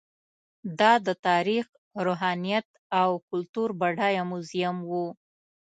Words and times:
دا 0.79 0.91
د 1.07 1.09
تاریخ، 1.27 1.65
روحانیت 2.05 2.67
او 3.01 3.09
کلتور 3.29 3.69
بډایه 3.79 4.23
موزیم 4.31 4.77
و. 4.89 4.91